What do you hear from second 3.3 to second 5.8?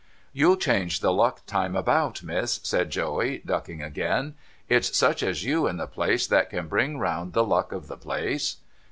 ducking again.' It's such as you in